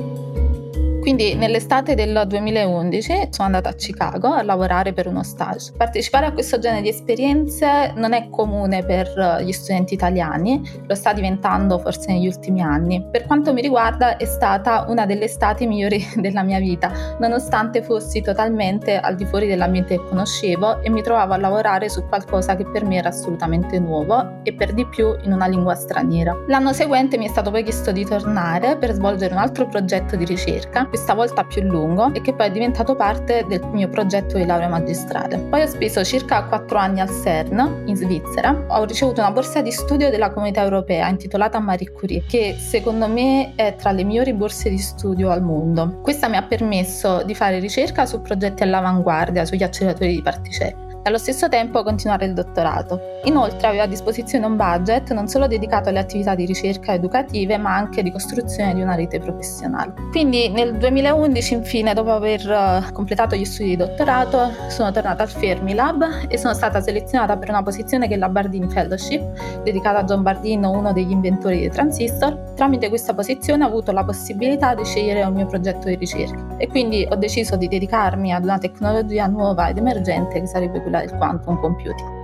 Quindi 1.05 1.35
nell'estate 1.35 1.93
del 1.93 2.23
2011 2.25 3.27
sono 3.29 3.45
andata 3.45 3.69
a 3.69 3.73
Chicago 3.73 4.29
a 4.29 4.41
lavorare 4.41 4.91
per 4.91 5.05
uno 5.05 5.21
stage. 5.21 5.71
Partecipare 5.77 6.25
a 6.25 6.31
questo 6.31 6.57
genere 6.57 6.81
di 6.81 6.89
esperienze 6.89 7.93
non 7.95 8.13
è 8.13 8.27
comune 8.31 8.83
per 8.83 9.43
gli 9.43 9.51
studenti 9.51 9.93
italiani, 9.93 10.67
lo 10.87 10.95
sta 10.95 11.13
diventando 11.13 11.77
forse 11.77 12.11
negli 12.11 12.25
ultimi 12.25 12.63
anni. 12.63 13.05
Per 13.11 13.27
quanto 13.27 13.53
mi 13.53 13.61
riguarda 13.61 14.17
è 14.17 14.25
stata 14.25 14.85
una 14.87 15.05
delle 15.05 15.25
estati 15.25 15.67
migliori 15.67 16.03
della 16.17 16.41
mia 16.41 16.57
vita, 16.57 16.91
nonostante 17.19 17.83
fossi 17.83 18.21
totalmente 18.21 18.97
al 18.97 19.13
di 19.13 19.25
fuori 19.25 19.45
dell'ambiente 19.45 19.97
che 19.97 20.03
conoscevo 20.09 20.81
e 20.81 20.89
mi 20.89 21.03
trovavo 21.03 21.33
a 21.33 21.37
lavorare 21.37 21.87
su 21.87 22.03
qualcosa 22.07 22.55
che 22.55 22.65
per 22.65 22.83
me 22.83 22.95
era 22.95 23.09
assolutamente 23.09 23.77
nuovo 23.77 24.39
e 24.41 24.55
per 24.55 24.73
di 24.73 24.87
più 24.87 25.15
in 25.21 25.33
una 25.33 25.45
lingua 25.45 25.75
straniera. 25.75 26.35
L'anno 26.47 26.73
seguente 26.73 27.15
mi 27.19 27.27
è 27.27 27.29
stato 27.29 27.51
poi 27.51 27.61
chiesto 27.61 27.91
di 27.91 28.03
tornare 28.03 28.75
per 28.77 28.93
svolgere 28.93 29.35
un 29.35 29.39
altro 29.39 29.67
progetto 29.67 30.15
di 30.15 30.25
ricerca 30.25 30.93
questa 30.95 31.13
volta 31.13 31.43
più 31.43 31.61
lungo 31.61 32.13
e 32.13 32.21
che 32.21 32.33
poi 32.33 32.47
è 32.47 32.51
diventato 32.51 32.95
parte 32.95 33.45
del 33.49 33.61
mio 33.73 33.89
progetto 33.89 34.37
di 34.37 34.45
laurea 34.45 34.69
magistrale. 34.69 35.37
Poi 35.37 35.63
ho 35.63 35.67
speso 35.67 36.01
circa 36.05 36.45
4 36.45 36.77
anni 36.77 37.01
al 37.01 37.09
CERN 37.09 37.83
in 37.85 37.97
Svizzera, 37.97 38.65
ho 38.69 38.85
ricevuto 38.85 39.19
una 39.19 39.31
borsa 39.31 39.61
di 39.61 39.71
studio 39.71 40.09
della 40.09 40.31
comunità 40.31 40.63
europea 40.63 41.09
intitolata 41.09 41.59
Marie 41.59 41.91
Curie, 41.91 42.23
che 42.25 42.55
secondo 42.57 43.09
me 43.09 43.55
è 43.55 43.75
tra 43.75 43.91
le 43.91 44.05
migliori 44.05 44.31
borse 44.33 44.69
di 44.69 44.77
studio 44.77 45.31
al 45.31 45.41
mondo. 45.41 45.99
Questa 46.01 46.29
mi 46.29 46.37
ha 46.37 46.43
permesso 46.43 47.23
di 47.23 47.35
fare 47.35 47.59
ricerca 47.59 48.05
su 48.05 48.21
progetti 48.21 48.63
all'avanguardia 48.63 49.43
sugli 49.43 49.63
acceleratori 49.63 50.15
di 50.15 50.21
particelle 50.21 50.84
e 51.05 51.09
allo 51.09 51.19
stesso 51.19 51.47
tempo 51.47 51.83
continuare 51.83 52.25
il 52.25 52.33
dottorato. 52.33 52.99
Inoltre 53.25 53.67
aveva 53.67 53.83
a 53.83 53.87
disposizione 53.87 54.47
un 54.47 54.55
budget 54.55 55.11
non 55.13 55.27
solo 55.27 55.45
dedicato 55.45 55.89
alle 55.89 55.99
attività 55.99 56.33
di 56.33 56.45
ricerca 56.45 56.95
educative, 56.95 57.57
ma 57.57 57.75
anche 57.75 58.01
di 58.01 58.11
costruzione 58.11 58.73
di 58.73 58.81
una 58.81 58.95
rete 58.95 59.19
professionale. 59.19 59.93
Quindi 60.09 60.49
nel 60.49 60.75
2011, 60.77 61.53
infine, 61.53 61.93
dopo 61.93 62.11
aver 62.11 62.49
eh, 62.49 62.91
completato 62.91 63.35
gli 63.35 63.45
studi 63.45 63.69
di 63.69 63.75
dottorato, 63.75 64.51
sono 64.69 64.91
tornata 64.91 65.21
al 65.21 65.29
Fermilab 65.29 66.25
e 66.27 66.39
sono 66.39 66.55
stata 66.55 66.81
selezionata 66.81 67.37
per 67.37 67.49
una 67.49 67.61
posizione 67.61 68.07
che 68.07 68.15
è 68.15 68.17
la 68.17 68.29
Bardeen 68.29 68.67
Fellowship, 68.67 69.61
dedicata 69.61 69.99
a 69.99 70.03
John 70.05 70.23
Bardeen, 70.23 70.63
uno 70.63 70.91
degli 70.91 71.11
inventori 71.11 71.59
dei 71.59 71.69
transistor. 71.69 72.53
Tramite 72.55 72.89
questa 72.89 73.13
posizione 73.13 73.63
ho 73.63 73.67
avuto 73.67 73.91
la 73.91 74.03
possibilità 74.03 74.73
di 74.73 74.83
scegliere 74.83 75.21
il 75.21 75.31
mio 75.31 75.45
progetto 75.45 75.87
di 75.87 75.95
ricerca 75.95 76.57
e 76.57 76.67
quindi 76.67 77.07
ho 77.07 77.15
deciso 77.15 77.55
di 77.57 77.67
dedicarmi 77.67 78.33
ad 78.33 78.43
una 78.43 78.57
tecnologia 78.57 79.27
nuova 79.27 79.69
ed 79.69 79.77
emergente 79.77 80.39
che 80.39 80.47
sarebbe 80.47 80.81
quella 80.81 80.94
del 80.99 81.15
quantum 81.17 81.59
computing. 81.59 82.23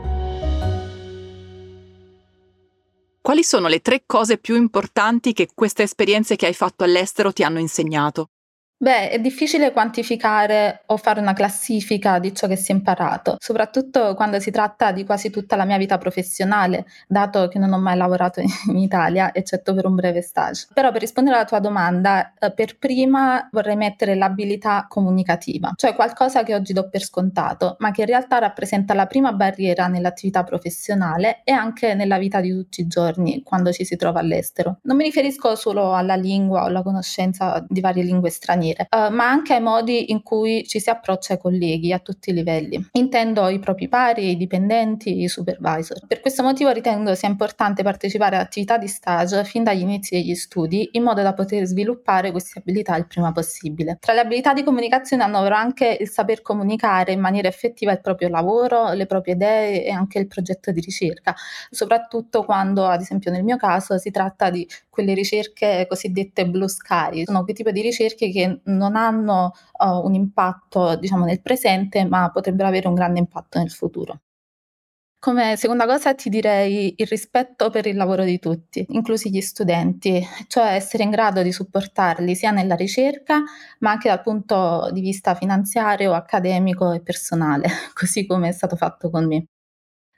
Quali 3.21 3.43
sono 3.43 3.67
le 3.67 3.81
tre 3.81 4.03
cose 4.05 4.37
più 4.37 4.55
importanti 4.55 5.31
che 5.33 5.49
queste 5.53 5.83
esperienze 5.83 6.35
che 6.35 6.47
hai 6.47 6.53
fatto 6.53 6.83
all'estero 6.83 7.31
ti 7.31 7.43
hanno 7.43 7.59
insegnato? 7.59 8.29
Beh, 8.81 9.11
è 9.11 9.19
difficile 9.19 9.71
quantificare 9.71 10.81
o 10.87 10.97
fare 10.97 11.19
una 11.19 11.33
classifica 11.33 12.17
di 12.17 12.33
ciò 12.33 12.47
che 12.47 12.55
si 12.55 12.71
è 12.71 12.75
imparato, 12.75 13.35
soprattutto 13.37 14.15
quando 14.15 14.39
si 14.39 14.49
tratta 14.49 14.91
di 14.91 15.05
quasi 15.05 15.29
tutta 15.29 15.55
la 15.55 15.65
mia 15.65 15.77
vita 15.77 15.99
professionale, 15.99 16.87
dato 17.07 17.47
che 17.47 17.59
non 17.59 17.73
ho 17.73 17.77
mai 17.77 17.95
lavorato 17.95 18.41
in 18.69 18.77
Italia, 18.77 19.35
eccetto 19.35 19.75
per 19.75 19.85
un 19.85 19.93
breve 19.93 20.23
stage. 20.23 20.65
Però 20.73 20.91
per 20.91 20.99
rispondere 20.99 21.35
alla 21.35 21.45
tua 21.45 21.59
domanda, 21.59 22.33
eh, 22.39 22.51
per 22.53 22.79
prima 22.79 23.47
vorrei 23.51 23.75
mettere 23.75 24.15
l'abilità 24.15 24.87
comunicativa, 24.89 25.73
cioè 25.75 25.93
qualcosa 25.93 26.41
che 26.41 26.55
oggi 26.55 26.73
do 26.73 26.89
per 26.89 27.03
scontato, 27.03 27.75
ma 27.77 27.91
che 27.91 28.01
in 28.01 28.07
realtà 28.07 28.39
rappresenta 28.39 28.95
la 28.95 29.05
prima 29.05 29.31
barriera 29.31 29.85
nell'attività 29.85 30.43
professionale 30.43 31.41
e 31.43 31.51
anche 31.51 31.93
nella 31.93 32.17
vita 32.17 32.41
di 32.41 32.49
tutti 32.49 32.81
i 32.81 32.87
giorni 32.87 33.43
quando 33.43 33.71
ci 33.71 33.85
si 33.85 33.95
trova 33.95 34.21
all'estero. 34.21 34.79
Non 34.85 34.97
mi 34.97 35.03
riferisco 35.03 35.55
solo 35.55 35.93
alla 35.93 36.15
lingua 36.15 36.63
o 36.63 36.65
alla 36.65 36.81
conoscenza 36.81 37.63
di 37.69 37.79
varie 37.79 38.01
lingue 38.01 38.31
straniere, 38.31 38.69
dire, 38.71 38.87
uh, 38.89 39.13
ma 39.13 39.29
anche 39.29 39.53
ai 39.53 39.61
modi 39.61 40.11
in 40.11 40.23
cui 40.23 40.65
ci 40.65 40.79
si 40.79 40.89
approccia 40.89 41.33
ai 41.33 41.39
colleghi 41.39 41.93
a 41.93 41.99
tutti 41.99 42.29
i 42.29 42.33
livelli. 42.33 42.89
Intendo 42.93 43.47
i 43.49 43.59
propri 43.59 43.87
pari, 43.87 44.31
i 44.31 44.37
dipendenti, 44.37 45.21
i 45.21 45.27
supervisor. 45.27 46.07
Per 46.07 46.19
questo 46.21 46.43
motivo 46.43 46.71
ritengo 46.71 47.13
sia 47.15 47.29
importante 47.29 47.83
partecipare 47.83 48.35
ad 48.35 48.41
attività 48.41 48.77
di 48.77 48.87
stage 48.87 49.43
fin 49.43 49.63
dagli 49.63 49.81
inizi 49.81 50.15
degli 50.15 50.35
studi 50.35 50.89
in 50.93 51.03
modo 51.03 51.21
da 51.21 51.33
poter 51.33 51.65
sviluppare 51.65 52.31
queste 52.31 52.59
abilità 52.59 52.95
il 52.95 53.07
prima 53.07 53.31
possibile. 53.31 53.97
Tra 53.99 54.13
le 54.13 54.21
abilità 54.21 54.53
di 54.53 54.63
comunicazione 54.63 55.23
annovero 55.23 55.55
anche 55.55 55.97
il 55.99 56.09
saper 56.09 56.41
comunicare 56.41 57.11
in 57.11 57.19
maniera 57.19 57.47
effettiva 57.47 57.91
il 57.91 58.01
proprio 58.01 58.29
lavoro, 58.29 58.93
le 58.93 59.05
proprie 59.05 59.33
idee 59.33 59.85
e 59.85 59.91
anche 59.91 60.19
il 60.19 60.27
progetto 60.27 60.71
di 60.71 60.79
ricerca, 60.79 61.35
soprattutto 61.69 62.43
quando, 62.43 62.85
ad 62.85 63.01
esempio 63.01 63.31
nel 63.31 63.43
mio 63.43 63.57
caso, 63.57 63.97
si 63.97 64.11
tratta 64.11 64.49
di 64.49 64.67
quelle 64.89 65.13
ricerche 65.13 65.85
cosiddette 65.87 66.45
blue 66.47 66.67
sky, 66.67 67.25
sono 67.25 67.43
quei 67.43 67.55
tipi 67.55 67.71
di 67.71 67.81
ricerche 67.81 68.29
che 68.29 68.59
non 68.65 68.95
hanno 68.95 69.53
uh, 69.79 70.05
un 70.05 70.13
impatto 70.13 70.95
diciamo 70.95 71.25
nel 71.25 71.41
presente 71.41 72.05
ma 72.05 72.29
potrebbero 72.31 72.67
avere 72.67 72.87
un 72.87 72.95
grande 72.95 73.19
impatto 73.19 73.59
nel 73.59 73.71
futuro. 73.71 74.21
Come 75.23 75.55
seconda 75.55 75.85
cosa 75.85 76.15
ti 76.15 76.29
direi 76.29 76.95
il 76.97 77.05
rispetto 77.05 77.69
per 77.69 77.85
il 77.85 77.95
lavoro 77.95 78.23
di 78.23 78.39
tutti, 78.39 78.83
inclusi 78.89 79.29
gli 79.29 79.39
studenti, 79.39 80.19
cioè 80.47 80.73
essere 80.73 81.03
in 81.03 81.11
grado 81.11 81.43
di 81.43 81.51
supportarli 81.51 82.33
sia 82.33 82.49
nella 82.49 82.73
ricerca 82.73 83.43
ma 83.79 83.91
anche 83.91 84.09
dal 84.09 84.23
punto 84.23 84.89
di 84.91 84.99
vista 84.99 85.35
finanziario, 85.35 86.13
accademico 86.13 86.91
e 86.91 87.01
personale, 87.01 87.67
così 87.93 88.25
come 88.25 88.49
è 88.49 88.51
stato 88.51 88.75
fatto 88.75 89.11
con 89.11 89.27
me. 89.27 89.45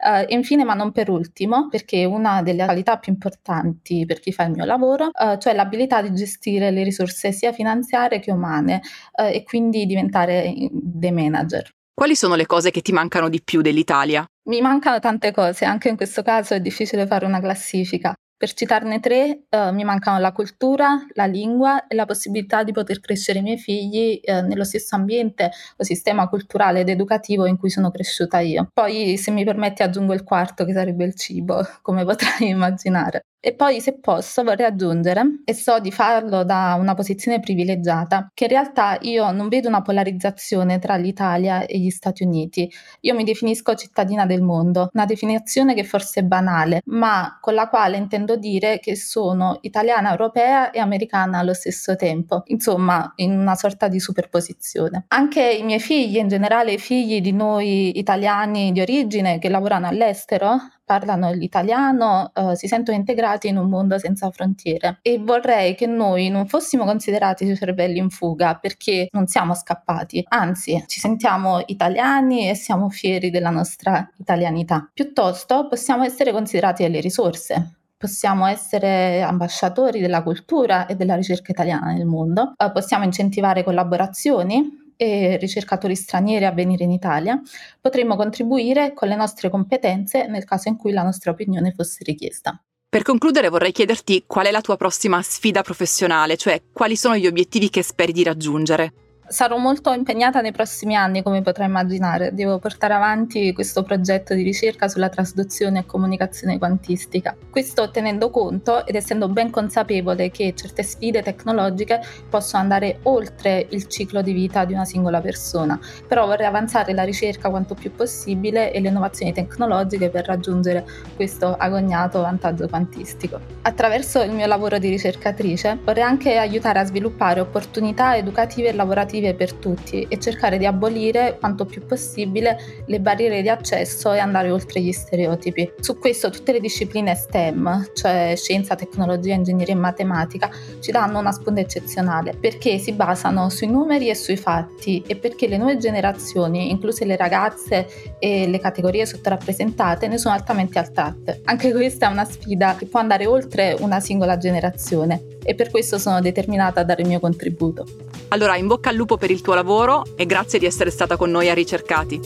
Uh, 0.03 0.25
infine, 0.33 0.65
ma 0.65 0.73
non 0.73 0.91
per 0.91 1.09
ultimo, 1.09 1.69
perché 1.69 2.03
una 2.03 2.41
delle 2.41 2.65
qualità 2.65 2.97
più 2.97 3.13
importanti 3.13 4.05
per 4.05 4.19
chi 4.19 4.33
fa 4.33 4.43
il 4.43 4.51
mio 4.51 4.65
lavoro, 4.65 5.05
uh, 5.05 5.37
cioè 5.37 5.53
l'abilità 5.53 6.01
di 6.01 6.13
gestire 6.13 6.71
le 6.71 6.83
risorse 6.83 7.31
sia 7.31 7.53
finanziarie 7.53 8.19
che 8.19 8.29
umane 8.29 8.81
uh, 9.13 9.23
e 9.23 9.43
quindi 9.43 9.85
diventare 9.85 10.53
dei 10.69 11.11
manager. 11.11 11.69
Quali 11.93 12.17
sono 12.17 12.35
le 12.35 12.45
cose 12.45 12.69
che 12.69 12.81
ti 12.81 12.91
mancano 12.91 13.29
di 13.29 13.41
più 13.41 13.61
dell'Italia? 13.61 14.25
Mi 14.49 14.59
mancano 14.59 14.99
tante 14.99 15.31
cose, 15.31 15.63
anche 15.63 15.87
in 15.87 15.95
questo 15.95 16.21
caso 16.21 16.53
è 16.53 16.59
difficile 16.59 17.07
fare 17.07 17.25
una 17.25 17.39
classifica. 17.39 18.13
Per 18.43 18.51
citarne 18.51 18.99
tre, 18.99 19.43
eh, 19.47 19.71
mi 19.71 19.85
mancano 19.85 20.19
la 20.19 20.33
cultura, 20.33 21.05
la 21.13 21.23
lingua 21.23 21.87
e 21.87 21.95
la 21.95 22.05
possibilità 22.05 22.63
di 22.63 22.73
poter 22.73 22.99
crescere 22.99 23.39
i 23.39 23.41
miei 23.41 23.57
figli 23.57 24.19
eh, 24.21 24.41
nello 24.41 24.65
stesso 24.65 24.97
ambiente 24.97 25.49
o 25.77 25.83
sistema 25.85 26.27
culturale 26.27 26.81
ed 26.81 26.89
educativo 26.89 27.45
in 27.45 27.57
cui 27.57 27.69
sono 27.69 27.89
cresciuta 27.89 28.39
io. 28.39 28.67
Poi, 28.73 29.15
se 29.15 29.31
mi 29.31 29.45
permetti, 29.45 29.81
aggiungo 29.81 30.11
il 30.11 30.23
quarto, 30.23 30.65
che 30.65 30.73
sarebbe 30.73 31.05
il 31.05 31.15
cibo, 31.15 31.65
come 31.81 32.03
potrai 32.03 32.49
immaginare. 32.49 33.23
E 33.45 33.53
poi, 33.53 33.81
se 33.81 33.99
posso, 33.99 34.41
vorrei 34.41 34.65
aggiungere, 34.65 35.41
e 35.43 35.53
so 35.53 35.79
di 35.79 35.91
farlo 35.91 36.45
da 36.45 36.77
una 36.79 36.93
posizione 36.93 37.41
privilegiata, 37.41 38.29
che 38.33 38.45
in 38.45 38.49
realtà 38.51 38.97
io 39.01 39.29
non 39.31 39.49
vedo 39.49 39.67
una 39.67 39.81
polarizzazione 39.81 40.79
tra 40.79 40.95
l'Italia 40.95 41.65
e 41.65 41.77
gli 41.77 41.89
Stati 41.89 42.23
Uniti. 42.23 42.71
Io 43.01 43.13
mi 43.13 43.25
definisco 43.25 43.75
cittadina 43.75 44.25
del 44.25 44.41
mondo, 44.41 44.89
una 44.93 45.03
definizione 45.03 45.73
che 45.73 45.83
forse 45.83 46.21
è 46.21 46.23
banale, 46.23 46.83
ma 46.85 47.37
con 47.41 47.53
la 47.53 47.67
quale 47.67 47.97
intendo 47.97 48.32
dire 48.35 48.79
che 48.79 48.95
sono 48.95 49.57
italiana, 49.61 50.11
europea 50.11 50.71
e 50.71 50.79
americana 50.79 51.39
allo 51.39 51.53
stesso 51.53 51.95
tempo, 51.95 52.43
insomma, 52.47 53.13
in 53.17 53.37
una 53.37 53.55
sorta 53.55 53.87
di 53.87 53.99
superposizione. 53.99 55.05
Anche 55.09 55.41
i 55.41 55.63
miei 55.63 55.79
figli, 55.79 56.17
in 56.17 56.27
generale 56.27 56.73
i 56.73 56.79
figli 56.79 57.21
di 57.21 57.31
noi 57.31 57.97
italiani 57.97 58.71
di 58.71 58.81
origine 58.81 59.39
che 59.39 59.49
lavorano 59.49 59.87
all'estero, 59.87 60.57
parlano 60.85 61.31
l'italiano, 61.31 62.31
eh, 62.33 62.55
si 62.55 62.67
sentono 62.67 62.97
integrati 62.97 63.47
in 63.47 63.57
un 63.57 63.69
mondo 63.69 63.97
senza 63.97 64.29
frontiere 64.31 64.99
e 65.01 65.17
vorrei 65.19 65.75
che 65.75 65.87
noi 65.87 66.29
non 66.29 66.47
fossimo 66.47 66.83
considerati 66.85 67.45
i 67.45 67.55
cervelli 67.55 67.97
in 67.97 68.09
fuga 68.09 68.55
perché 68.55 69.07
non 69.11 69.27
siamo 69.27 69.55
scappati, 69.55 70.23
anzi 70.27 70.83
ci 70.87 70.99
sentiamo 70.99 71.63
italiani 71.65 72.49
e 72.49 72.55
siamo 72.55 72.89
fieri 72.89 73.29
della 73.29 73.49
nostra 73.49 74.07
italianità. 74.17 74.89
Piuttosto 74.93 75.67
possiamo 75.67 76.03
essere 76.03 76.31
considerati 76.31 76.83
delle 76.83 76.99
risorse 76.99 77.77
possiamo 78.03 78.45
essere 78.47 79.21
ambasciatori 79.21 80.01
della 80.01 80.23
cultura 80.23 80.87
e 80.87 80.95
della 80.95 81.15
ricerca 81.15 81.53
italiana 81.53 81.93
nel 81.93 82.05
mondo, 82.05 82.51
eh, 82.57 82.69
possiamo 82.69 83.05
incentivare 83.05 83.63
collaborazioni 83.63 84.93
e 84.97 85.37
ricercatori 85.37 85.95
stranieri 85.95 86.43
a 86.43 86.51
venire 86.51 86.83
in 86.83 86.91
Italia, 86.91 87.41
potremmo 87.79 88.17
contribuire 88.17 88.91
con 88.91 89.07
le 89.07 89.15
nostre 89.15 89.49
competenze 89.49 90.27
nel 90.27 90.43
caso 90.43 90.67
in 90.67 90.75
cui 90.75 90.91
la 90.91 91.01
nostra 91.01 91.31
opinione 91.31 91.71
fosse 91.71 92.03
richiesta. 92.03 92.61
Per 92.89 93.03
concludere 93.03 93.47
vorrei 93.47 93.71
chiederti 93.71 94.25
qual 94.27 94.47
è 94.47 94.51
la 94.51 94.59
tua 94.59 94.75
prossima 94.75 95.21
sfida 95.21 95.61
professionale, 95.61 96.35
cioè 96.35 96.61
quali 96.73 96.97
sono 96.97 97.15
gli 97.15 97.25
obiettivi 97.25 97.69
che 97.69 97.83
speri 97.83 98.11
di 98.11 98.23
raggiungere. 98.23 99.02
Sarò 99.33 99.57
molto 99.57 99.91
impegnata 99.91 100.41
nei 100.41 100.51
prossimi 100.51 100.95
anni, 100.95 101.23
come 101.23 101.41
potrai 101.41 101.65
immaginare. 101.65 102.35
Devo 102.35 102.59
portare 102.59 102.93
avanti 102.93 103.51
questo 103.51 103.81
progetto 103.81 104.35
di 104.35 104.43
ricerca 104.43 104.87
sulla 104.87 105.09
trasduzione 105.09 105.79
e 105.79 105.85
comunicazione 105.87 106.59
quantistica. 106.59 107.35
Questo 107.49 107.89
tenendo 107.89 108.29
conto 108.29 108.85
ed 108.85 108.93
essendo 108.93 109.27
ben 109.29 109.49
consapevole 109.49 110.29
che 110.29 110.53
certe 110.55 110.83
sfide 110.83 111.23
tecnologiche 111.23 111.99
possono 112.29 112.61
andare 112.61 112.99
oltre 113.05 113.65
il 113.71 113.87
ciclo 113.87 114.21
di 114.21 114.33
vita 114.33 114.65
di 114.65 114.73
una 114.73 114.85
singola 114.85 115.19
persona. 115.19 115.79
Però 116.07 116.27
vorrei 116.27 116.45
avanzare 116.45 116.93
la 116.93 117.03
ricerca 117.03 117.49
quanto 117.49 117.73
più 117.73 117.91
possibile 117.91 118.71
e 118.71 118.79
le 118.81 118.89
innovazioni 118.89 119.33
tecnologiche 119.33 120.11
per 120.11 120.27
raggiungere 120.27 120.85
questo 121.15 121.55
agognato 121.57 122.21
vantaggio 122.21 122.67
quantistico. 122.67 123.39
Attraverso 123.63 124.21
il 124.21 124.31
mio 124.31 124.45
lavoro 124.45 124.77
di 124.77 124.89
ricercatrice 124.89 125.79
vorrei 125.83 126.03
anche 126.03 126.37
aiutare 126.37 126.77
a 126.77 126.85
sviluppare 126.85 127.39
opportunità 127.39 128.15
educative 128.15 128.67
e 128.67 128.73
lavorative 128.73 129.21
alternative 129.23 129.33
per 129.33 129.53
tutti 129.53 130.05
e 130.09 130.19
cercare 130.19 130.57
di 130.57 130.65
abolire 130.65 131.37
quanto 131.39 131.65
più 131.65 131.85
possibile 131.85 132.57
le 132.85 132.99
barriere 132.99 133.41
di 133.41 133.49
accesso 133.49 134.11
e 134.11 134.19
andare 134.19 134.51
oltre 134.51 134.81
gli 134.81 134.91
stereotipi. 134.91 135.71
Su 135.79 135.97
questo 135.97 136.29
tutte 136.29 136.51
le 136.51 136.59
discipline 136.59 137.15
STEM, 137.15 137.91
cioè 137.93 138.33
scienza, 138.35 138.75
tecnologia, 138.75 139.33
ingegneria 139.33 139.73
e 139.73 139.77
matematica, 139.77 140.49
ci 140.79 140.91
danno 140.91 141.19
una 141.19 141.31
sponda 141.31 141.61
eccezionale 141.61 142.35
perché 142.39 142.77
si 142.77 142.91
basano 142.91 143.49
sui 143.49 143.67
numeri 143.67 144.09
e 144.09 144.15
sui 144.15 144.37
fatti 144.37 145.03
e 145.07 145.15
perché 145.15 145.47
le 145.47 145.57
nuove 145.57 145.77
generazioni, 145.77 146.69
incluse 146.69 147.05
le 147.05 147.15
ragazze 147.15 147.87
e 148.19 148.47
le 148.47 148.59
categorie 148.59 149.05
sottorappresentate, 149.05 150.07
ne 150.07 150.17
sono 150.17 150.33
altamente 150.33 150.79
attratte. 150.79 151.41
Anche 151.45 151.71
questa 151.71 152.07
è 152.07 152.11
una 152.11 152.25
sfida 152.25 152.75
che 152.75 152.85
può 152.85 152.99
andare 152.99 153.25
oltre 153.25 153.75
una 153.79 153.99
singola 153.99 154.37
generazione 154.37 155.31
e 155.43 155.55
per 155.55 155.69
questo 155.69 155.97
sono 155.97 156.21
determinata 156.21 156.81
a 156.81 156.83
dare 156.83 157.01
il 157.01 157.07
mio 157.07 157.19
contributo. 157.19 157.85
Allora, 158.33 158.55
in 158.57 158.65
bocca 158.65 158.89
al 158.89 158.95
lupo 158.95 159.12
per 159.17 159.31
il 159.31 159.41
tuo 159.41 159.53
lavoro 159.53 160.03
e 160.15 160.25
grazie 160.25 160.59
di 160.59 160.65
essere 160.65 160.91
stata 160.91 161.17
con 161.17 161.31
noi 161.31 161.49
a 161.49 161.53
Ricercati. 161.53 162.19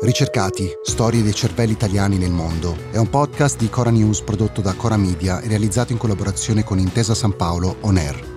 Ricercati, 0.00 0.70
storie 0.82 1.22
dei 1.22 1.34
cervelli 1.34 1.72
italiani 1.72 2.16
nel 2.16 2.30
mondo, 2.30 2.76
è 2.90 2.96
un 2.96 3.10
podcast 3.10 3.58
di 3.58 3.68
Cora 3.68 3.90
News 3.90 4.22
prodotto 4.22 4.62
da 4.62 4.72
Cora 4.72 4.96
Media 4.96 5.40
e 5.40 5.48
realizzato 5.48 5.92
in 5.92 5.98
collaborazione 5.98 6.64
con 6.64 6.78
Intesa 6.78 7.14
San 7.14 7.36
Paolo 7.36 7.76
On 7.80 7.98
Air. 7.98 8.36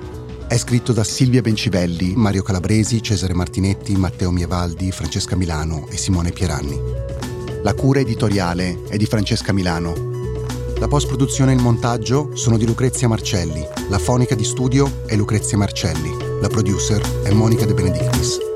È 0.50 0.58
scritto 0.58 0.92
da 0.92 1.06
Silvia 1.06 1.42
Bencivelli, 1.42 2.14
Mario 2.14 2.44
Calabresi, 2.44 3.02
Cesare 3.02 3.34
Martinetti, 3.34 3.96
Matteo 3.96 4.32
Mievaldi, 4.32 4.92
Francesca 4.92 5.38
Milano 5.38 5.88
e 5.90 5.96
Simone 5.96 6.32
Pieranni. 6.32 6.78
La 7.64 7.74
cura 7.74 8.02
editoriale 8.02 8.84
è 8.90 8.98
di 8.98 9.06
Francesca 9.06 9.54
Milano 9.54 10.11
la 10.82 10.88
post-produzione 10.88 11.52
e 11.52 11.56
il 11.56 11.62
montaggio 11.62 12.36
sono 12.36 12.58
di 12.58 12.66
Lucrezia 12.66 13.08
Marcelli, 13.08 13.64
la 13.90 14.00
fonica 14.00 14.34
di 14.34 14.44
studio 14.44 15.04
è 15.06 15.16
Lucrezia 15.16 15.56
Marcelli, 15.56 16.10
la 16.42 16.48
producer 16.48 17.22
è 17.22 17.30
Monica 17.30 17.66
De 17.66 17.76
Benedictis. 17.76 18.51